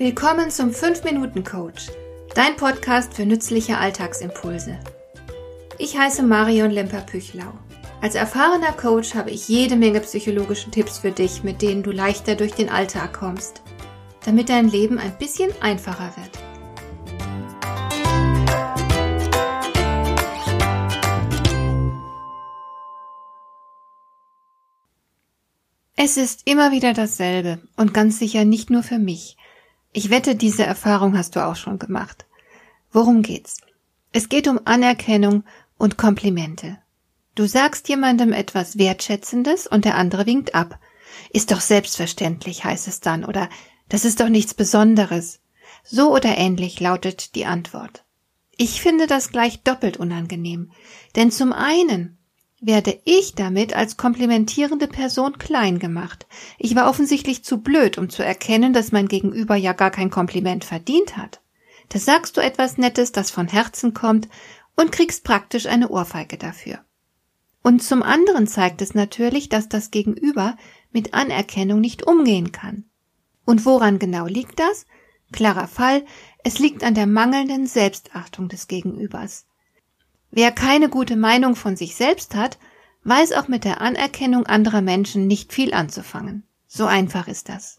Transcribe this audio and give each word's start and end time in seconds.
Willkommen 0.00 0.50
zum 0.50 0.70
5-Minuten-Coach, 0.70 1.88
dein 2.34 2.56
Podcast 2.56 3.12
für 3.12 3.26
nützliche 3.26 3.76
Alltagsimpulse. 3.76 4.78
Ich 5.76 5.98
heiße 5.98 6.22
Marion 6.22 6.70
Lemper-Püchlau. 6.70 7.52
Als 8.00 8.14
erfahrener 8.14 8.72
Coach 8.72 9.14
habe 9.14 9.30
ich 9.30 9.46
jede 9.48 9.76
Menge 9.76 10.00
psychologische 10.00 10.70
Tipps 10.70 11.00
für 11.00 11.10
dich, 11.10 11.42
mit 11.42 11.60
denen 11.60 11.82
du 11.82 11.90
leichter 11.90 12.34
durch 12.34 12.52
den 12.52 12.70
Alltag 12.70 13.12
kommst, 13.12 13.60
damit 14.24 14.48
dein 14.48 14.70
Leben 14.70 14.98
ein 14.98 15.18
bisschen 15.18 15.50
einfacher 15.60 16.14
wird. 16.16 16.30
Es 25.94 26.16
ist 26.16 26.48
immer 26.48 26.72
wieder 26.72 26.94
dasselbe 26.94 27.60
und 27.76 27.92
ganz 27.92 28.18
sicher 28.18 28.46
nicht 28.46 28.70
nur 28.70 28.82
für 28.82 28.98
mich. 28.98 29.36
Ich 29.92 30.10
wette, 30.10 30.36
diese 30.36 30.64
Erfahrung 30.64 31.16
hast 31.16 31.36
du 31.36 31.44
auch 31.44 31.56
schon 31.56 31.78
gemacht. 31.78 32.26
Worum 32.92 33.22
geht's? 33.22 33.56
Es 34.12 34.28
geht 34.28 34.48
um 34.48 34.60
Anerkennung 34.64 35.44
und 35.78 35.96
Komplimente. 35.96 36.78
Du 37.34 37.46
sagst 37.46 37.88
jemandem 37.88 38.32
etwas 38.32 38.78
Wertschätzendes 38.78 39.66
und 39.66 39.84
der 39.84 39.96
andere 39.96 40.26
winkt 40.26 40.54
ab. 40.54 40.78
Ist 41.32 41.50
doch 41.50 41.60
selbstverständlich, 41.60 42.64
heißt 42.64 42.88
es 42.88 43.00
dann, 43.00 43.24
oder 43.24 43.48
das 43.88 44.04
ist 44.04 44.20
doch 44.20 44.28
nichts 44.28 44.54
Besonderes. 44.54 45.40
So 45.84 46.14
oder 46.14 46.36
ähnlich 46.36 46.78
lautet 46.80 47.34
die 47.34 47.46
Antwort. 47.46 48.04
Ich 48.56 48.80
finde 48.80 49.06
das 49.06 49.30
gleich 49.30 49.62
doppelt 49.62 49.96
unangenehm, 49.96 50.70
denn 51.16 51.30
zum 51.30 51.52
einen 51.52 52.18
werde 52.60 53.00
ich 53.04 53.34
damit 53.34 53.74
als 53.74 53.96
komplimentierende 53.96 54.86
Person 54.86 55.38
klein 55.38 55.78
gemacht. 55.78 56.26
Ich 56.58 56.74
war 56.74 56.88
offensichtlich 56.88 57.42
zu 57.42 57.58
blöd, 57.58 57.96
um 57.96 58.10
zu 58.10 58.22
erkennen, 58.22 58.72
dass 58.72 58.92
mein 58.92 59.08
Gegenüber 59.08 59.56
ja 59.56 59.72
gar 59.72 59.90
kein 59.90 60.10
Kompliment 60.10 60.64
verdient 60.64 61.16
hat. 61.16 61.40
Da 61.88 61.98
sagst 61.98 62.36
du 62.36 62.40
etwas 62.40 62.78
Nettes, 62.78 63.12
das 63.12 63.30
von 63.30 63.48
Herzen 63.48 63.94
kommt, 63.94 64.28
und 64.76 64.92
kriegst 64.92 65.24
praktisch 65.24 65.66
eine 65.66 65.88
Ohrfeige 65.88 66.36
dafür. 66.38 66.78
Und 67.62 67.82
zum 67.82 68.02
anderen 68.02 68.46
zeigt 68.46 68.80
es 68.80 68.94
natürlich, 68.94 69.48
dass 69.48 69.68
das 69.68 69.90
Gegenüber 69.90 70.56
mit 70.92 71.12
Anerkennung 71.12 71.80
nicht 71.80 72.06
umgehen 72.06 72.52
kann. 72.52 72.84
Und 73.44 73.66
woran 73.66 73.98
genau 73.98 74.26
liegt 74.26 74.58
das? 74.58 74.86
Klarer 75.32 75.68
Fall, 75.68 76.04
es 76.44 76.58
liegt 76.58 76.82
an 76.82 76.94
der 76.94 77.06
mangelnden 77.06 77.66
Selbstachtung 77.66 78.48
des 78.48 78.68
Gegenübers. 78.68 79.46
Wer 80.30 80.52
keine 80.52 80.88
gute 80.88 81.16
Meinung 81.16 81.56
von 81.56 81.76
sich 81.76 81.96
selbst 81.96 82.34
hat, 82.34 82.58
weiß 83.04 83.32
auch 83.32 83.48
mit 83.48 83.64
der 83.64 83.80
Anerkennung 83.80 84.46
anderer 84.46 84.80
Menschen 84.80 85.26
nicht 85.26 85.52
viel 85.52 85.74
anzufangen. 85.74 86.44
So 86.66 86.86
einfach 86.86 87.26
ist 87.26 87.48
das. 87.48 87.78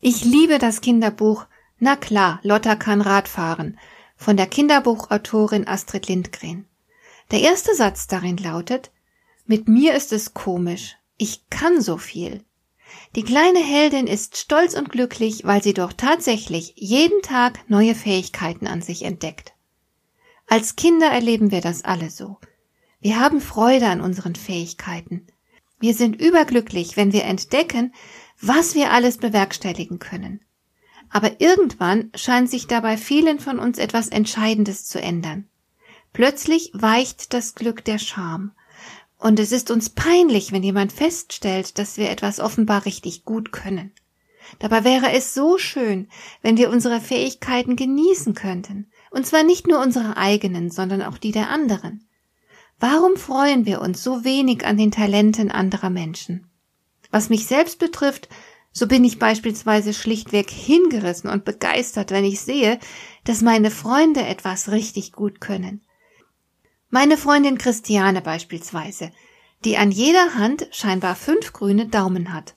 Ich 0.00 0.24
liebe 0.24 0.58
das 0.58 0.80
Kinderbuch 0.80 1.46
Na 1.78 1.96
klar, 1.96 2.40
Lotta 2.42 2.76
kann 2.76 3.00
Radfahren 3.00 3.78
von 4.16 4.36
der 4.36 4.46
Kinderbuchautorin 4.46 5.66
Astrid 5.66 6.08
Lindgren. 6.08 6.66
Der 7.30 7.40
erste 7.40 7.74
Satz 7.74 8.06
darin 8.06 8.36
lautet 8.36 8.90
Mit 9.46 9.68
mir 9.68 9.94
ist 9.94 10.12
es 10.12 10.34
komisch, 10.34 10.96
ich 11.16 11.48
kann 11.50 11.80
so 11.80 11.98
viel. 11.98 12.44
Die 13.14 13.22
kleine 13.22 13.60
Heldin 13.60 14.06
ist 14.06 14.36
stolz 14.36 14.74
und 14.74 14.90
glücklich, 14.90 15.44
weil 15.44 15.62
sie 15.62 15.74
doch 15.74 15.92
tatsächlich 15.92 16.72
jeden 16.76 17.22
Tag 17.22 17.68
neue 17.68 17.94
Fähigkeiten 17.94 18.66
an 18.66 18.82
sich 18.82 19.02
entdeckt. 19.02 19.52
Als 20.50 20.76
Kinder 20.76 21.08
erleben 21.08 21.50
wir 21.50 21.60
das 21.60 21.84
alle 21.84 22.08
so. 22.08 22.38
Wir 23.00 23.20
haben 23.20 23.42
Freude 23.42 23.86
an 23.86 24.00
unseren 24.00 24.34
Fähigkeiten. 24.34 25.26
Wir 25.78 25.92
sind 25.92 26.20
überglücklich, 26.20 26.96
wenn 26.96 27.12
wir 27.12 27.24
entdecken, 27.24 27.92
was 28.40 28.74
wir 28.74 28.90
alles 28.90 29.18
bewerkstelligen 29.18 29.98
können. 29.98 30.40
Aber 31.10 31.40
irgendwann 31.40 32.10
scheint 32.14 32.48
sich 32.48 32.66
dabei 32.66 32.96
vielen 32.96 33.40
von 33.40 33.58
uns 33.58 33.76
etwas 33.78 34.08
Entscheidendes 34.08 34.86
zu 34.86 35.00
ändern. 35.00 35.48
Plötzlich 36.14 36.70
weicht 36.72 37.34
das 37.34 37.54
Glück 37.54 37.84
der 37.84 37.98
Scham. 37.98 38.52
Und 39.18 39.38
es 39.40 39.52
ist 39.52 39.70
uns 39.70 39.90
peinlich, 39.90 40.52
wenn 40.52 40.62
jemand 40.62 40.92
feststellt, 40.92 41.78
dass 41.78 41.98
wir 41.98 42.08
etwas 42.10 42.40
offenbar 42.40 42.86
richtig 42.86 43.24
gut 43.24 43.52
können. 43.52 43.92
Dabei 44.60 44.84
wäre 44.84 45.12
es 45.12 45.34
so 45.34 45.58
schön, 45.58 46.08
wenn 46.40 46.56
wir 46.56 46.70
unsere 46.70 47.00
Fähigkeiten 47.00 47.76
genießen 47.76 48.34
könnten, 48.34 48.90
und 49.10 49.26
zwar 49.26 49.42
nicht 49.42 49.66
nur 49.66 49.80
unsere 49.80 50.16
eigenen, 50.16 50.70
sondern 50.70 51.02
auch 51.02 51.18
die 51.18 51.32
der 51.32 51.50
anderen. 51.50 52.08
Warum 52.80 53.16
freuen 53.16 53.66
wir 53.66 53.80
uns 53.80 54.04
so 54.04 54.24
wenig 54.24 54.64
an 54.64 54.76
den 54.76 54.90
Talenten 54.90 55.50
anderer 55.50 55.90
Menschen? 55.90 56.48
Was 57.10 57.28
mich 57.28 57.46
selbst 57.46 57.78
betrifft, 57.78 58.28
so 58.70 58.86
bin 58.86 59.02
ich 59.04 59.18
beispielsweise 59.18 59.92
schlichtweg 59.92 60.50
hingerissen 60.50 61.28
und 61.30 61.44
begeistert, 61.44 62.10
wenn 62.10 62.24
ich 62.24 62.40
sehe, 62.40 62.78
dass 63.24 63.42
meine 63.42 63.70
Freunde 63.70 64.24
etwas 64.24 64.70
richtig 64.70 65.12
gut 65.12 65.40
können. 65.40 65.82
Meine 66.90 67.16
Freundin 67.16 67.58
Christiane 67.58 68.22
beispielsweise, 68.22 69.10
die 69.64 69.76
an 69.76 69.90
jeder 69.90 70.34
Hand 70.34 70.68
scheinbar 70.70 71.16
fünf 71.16 71.52
grüne 71.52 71.86
Daumen 71.86 72.32
hat. 72.32 72.54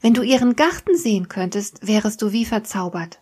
Wenn 0.00 0.14
du 0.14 0.22
ihren 0.22 0.56
Garten 0.56 0.96
sehen 0.96 1.28
könntest, 1.28 1.86
wärest 1.86 2.22
du 2.22 2.32
wie 2.32 2.46
verzaubert. 2.46 3.20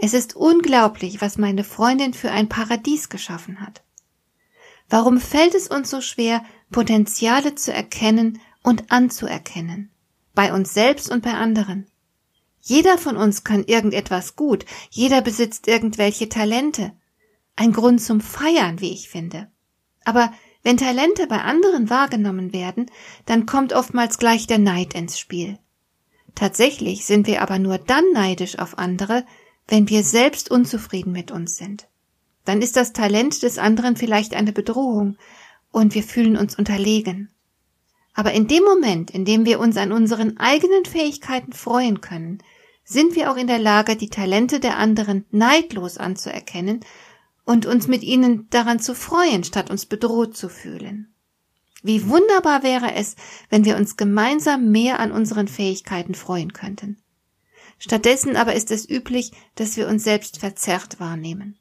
Es 0.00 0.14
ist 0.14 0.36
unglaublich, 0.36 1.20
was 1.20 1.38
meine 1.38 1.64
Freundin 1.64 2.14
für 2.14 2.30
ein 2.30 2.48
Paradies 2.48 3.08
geschaffen 3.08 3.60
hat. 3.60 3.82
Warum 4.88 5.20
fällt 5.20 5.54
es 5.54 5.68
uns 5.68 5.90
so 5.90 6.00
schwer, 6.00 6.44
Potenziale 6.70 7.56
zu 7.56 7.72
erkennen 7.72 8.40
und 8.62 8.90
anzuerkennen? 8.90 9.90
Bei 10.34 10.54
uns 10.54 10.72
selbst 10.72 11.10
und 11.10 11.22
bei 11.22 11.34
anderen. 11.34 11.88
Jeder 12.60 12.96
von 12.96 13.16
uns 13.16 13.42
kann 13.42 13.64
irgendetwas 13.64 14.36
gut, 14.36 14.64
jeder 14.88 15.20
besitzt 15.20 15.66
irgendwelche 15.66 16.28
Talente. 16.28 16.92
Ein 17.56 17.72
Grund 17.72 18.00
zum 18.00 18.20
Feiern, 18.20 18.80
wie 18.80 18.92
ich 18.92 19.08
finde. 19.08 19.50
Aber 20.04 20.32
wenn 20.62 20.76
Talente 20.76 21.26
bei 21.26 21.40
anderen 21.40 21.90
wahrgenommen 21.90 22.52
werden, 22.52 22.86
dann 23.26 23.46
kommt 23.46 23.72
oftmals 23.72 24.18
gleich 24.18 24.46
der 24.46 24.58
Neid 24.58 24.94
ins 24.94 25.18
Spiel. 25.18 25.58
Tatsächlich 26.34 27.04
sind 27.04 27.26
wir 27.26 27.42
aber 27.42 27.58
nur 27.58 27.78
dann 27.78 28.04
neidisch 28.12 28.58
auf 28.58 28.78
andere, 28.78 29.24
wenn 29.68 29.88
wir 29.88 30.02
selbst 30.02 30.50
unzufrieden 30.50 31.12
mit 31.12 31.30
uns 31.30 31.56
sind. 31.56 31.86
Dann 32.44 32.62
ist 32.62 32.76
das 32.76 32.94
Talent 32.94 33.42
des 33.42 33.58
anderen 33.58 33.96
vielleicht 33.96 34.34
eine 34.34 34.52
Bedrohung 34.52 35.16
und 35.70 35.94
wir 35.94 36.02
fühlen 36.02 36.36
uns 36.36 36.58
unterlegen. 36.58 37.30
Aber 38.14 38.32
in 38.32 38.48
dem 38.48 38.64
Moment, 38.64 39.10
in 39.10 39.24
dem 39.24 39.44
wir 39.44 39.60
uns 39.60 39.76
an 39.76 39.92
unseren 39.92 40.38
eigenen 40.38 40.86
Fähigkeiten 40.86 41.52
freuen 41.52 42.00
können, 42.00 42.38
sind 42.82 43.14
wir 43.14 43.30
auch 43.30 43.36
in 43.36 43.46
der 43.46 43.58
Lage, 43.58 43.96
die 43.96 44.08
Talente 44.08 44.60
der 44.60 44.78
anderen 44.78 45.26
neidlos 45.30 45.98
anzuerkennen 45.98 46.80
und 47.44 47.66
uns 47.66 47.86
mit 47.86 48.02
ihnen 48.02 48.48
daran 48.48 48.80
zu 48.80 48.94
freuen, 48.94 49.44
statt 49.44 49.70
uns 49.70 49.84
bedroht 49.84 50.36
zu 50.36 50.48
fühlen. 50.48 51.12
Wie 51.82 52.08
wunderbar 52.08 52.62
wäre 52.62 52.94
es, 52.94 53.14
wenn 53.50 53.64
wir 53.64 53.76
uns 53.76 53.96
gemeinsam 53.96 54.70
mehr 54.70 54.98
an 54.98 55.12
unseren 55.12 55.46
Fähigkeiten 55.46 56.14
freuen 56.14 56.52
könnten. 56.52 56.96
Stattdessen 57.78 58.36
aber 58.36 58.54
ist 58.54 58.70
es 58.70 58.88
üblich, 58.88 59.32
dass 59.54 59.76
wir 59.76 59.88
uns 59.88 60.04
selbst 60.04 60.38
verzerrt 60.38 60.98
wahrnehmen. 61.00 61.58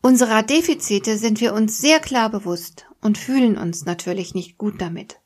Unserer 0.00 0.42
Defizite 0.42 1.18
sind 1.18 1.40
wir 1.40 1.54
uns 1.54 1.78
sehr 1.78 1.98
klar 1.98 2.30
bewusst 2.30 2.86
und 3.00 3.18
fühlen 3.18 3.58
uns 3.58 3.84
natürlich 3.84 4.34
nicht 4.34 4.56
gut 4.56 4.80
damit. 4.80 5.20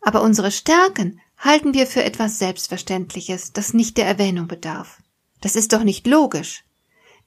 Aber 0.00 0.22
unsere 0.22 0.50
Stärken 0.50 1.20
halten 1.38 1.74
wir 1.74 1.86
für 1.86 2.02
etwas 2.02 2.38
Selbstverständliches, 2.38 3.52
das 3.52 3.72
nicht 3.72 3.96
der 3.96 4.06
Erwähnung 4.06 4.48
bedarf. 4.48 5.00
Das 5.40 5.56
ist 5.56 5.72
doch 5.72 5.84
nicht 5.84 6.06
logisch. 6.06 6.64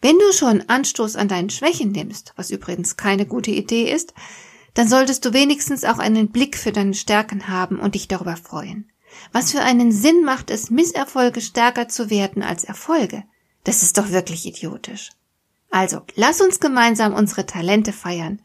Wenn 0.02 0.20
du 0.20 0.34
schon 0.34 0.62
Anstoß 0.68 1.16
an 1.16 1.30
deinen 1.30 1.50
Schwächen 1.50 1.92
nimmst, 1.92 2.34
was 2.36 2.52
übrigens 2.52 2.98
keine 2.98 3.26
gute 3.26 3.52
Idee 3.52 3.90
ist, 3.90 4.14
dann 4.74 4.88
solltest 4.88 5.24
du 5.24 5.34
wenigstens 5.34 5.86
auch 5.86 6.00
einen 6.00 6.30
Blick 6.30 6.58
für 6.58 6.72
deine 6.72 6.94
Stärken 6.94 7.48
haben 7.48 7.80
und 7.80 7.96
dich 7.96 8.08
darüber 8.08 8.36
freuen. 8.36 8.92
Was 9.32 9.52
für 9.52 9.62
einen 9.62 9.92
Sinn 9.92 10.24
macht 10.24 10.50
es, 10.50 10.70
Misserfolge 10.70 11.42
stärker 11.42 11.88
zu 11.88 12.10
werten 12.10 12.44
als 12.44 12.64
Erfolge? 12.64 13.24
Das 13.64 13.84
ist 13.84 13.98
doch 13.98 14.10
wirklich 14.10 14.46
idiotisch. 14.46 15.12
Also, 15.70 16.02
lass 16.16 16.42
uns 16.42 16.60
gemeinsam 16.60 17.14
unsere 17.14 17.46
Talente 17.46 17.94
feiern. 17.94 18.42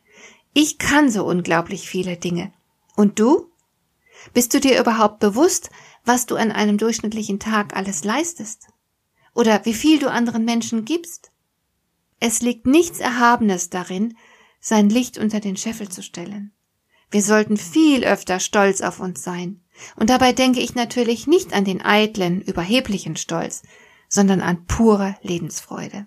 Ich 0.55 0.79
kann 0.79 1.11
so 1.11 1.25
unglaublich 1.27 1.89
viele 1.89 2.17
Dinge. 2.17 2.53
Und 2.97 3.19
du? 3.19 3.51
Bist 4.33 4.55
du 4.55 4.61
dir 4.61 4.81
überhaupt 4.81 5.21
bewusst, 5.21 5.71
was 6.05 6.27
du 6.27 6.37
an 6.37 6.53
einem 6.53 6.79
durchschnittlichen 6.79 7.39
Tag 7.39 7.77
alles 7.77 8.05
leistest? 8.05 8.69
Oder 9.35 9.65
wie 9.65 9.75
viel 9.75 9.99
du 9.99 10.11
anderen 10.11 10.45
Menschen 10.45 10.85
gibst? 10.85 11.31
Es 12.19 12.41
liegt 12.41 12.67
nichts 12.67 12.99
Erhabenes 12.99 13.71
darin, 13.71 14.17
sein 14.61 14.91
Licht 14.91 15.19
unter 15.19 15.39
den 15.41 15.57
Scheffel 15.57 15.89
zu 15.89 16.03
stellen. 16.03 16.53
Wir 17.11 17.23
sollten 17.23 17.57
viel 17.57 18.05
öfter 18.05 18.41
stolz 18.41 18.81
auf 18.81 19.01
uns 19.01 19.23
sein, 19.23 19.63
und 19.97 20.11
dabei 20.11 20.33
denke 20.33 20.61
ich 20.61 20.75
natürlich 20.75 21.27
nicht 21.27 21.53
an 21.53 21.65
den 21.65 21.83
eitlen, 21.83 22.41
überheblichen 22.41 23.17
Stolz, 23.17 23.63
sondern 24.09 24.41
an 24.41 24.67
pure 24.67 25.17
Lebensfreude. 25.23 26.07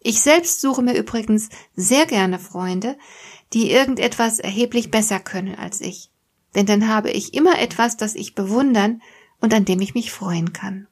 Ich 0.00 0.20
selbst 0.20 0.60
suche 0.60 0.82
mir 0.82 0.96
übrigens 0.96 1.48
sehr 1.74 2.06
gerne 2.06 2.38
Freunde, 2.38 2.96
die 3.52 3.70
irgendetwas 3.70 4.38
erheblich 4.38 4.90
besser 4.90 5.20
können 5.20 5.54
als 5.54 5.80
ich, 5.80 6.10
denn 6.54 6.66
dann 6.66 6.88
habe 6.88 7.10
ich 7.10 7.34
immer 7.34 7.58
etwas, 7.58 7.96
das 7.96 8.14
ich 8.14 8.34
bewundern 8.34 9.02
und 9.40 9.54
an 9.54 9.64
dem 9.64 9.80
ich 9.80 9.94
mich 9.94 10.10
freuen 10.12 10.52
kann. 10.52 10.86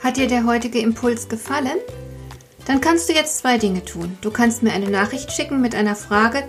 Hat 0.00 0.16
dir 0.16 0.26
der 0.26 0.44
heutige 0.44 0.80
Impuls 0.80 1.28
gefallen? 1.28 1.78
Dann 2.66 2.80
kannst 2.80 3.08
du 3.08 3.12
jetzt 3.12 3.38
zwei 3.38 3.58
Dinge 3.58 3.84
tun. 3.84 4.16
Du 4.20 4.30
kannst 4.30 4.62
mir 4.62 4.72
eine 4.72 4.90
Nachricht 4.90 5.32
schicken 5.32 5.60
mit 5.60 5.74
einer 5.74 5.96
Frage, 5.96 6.48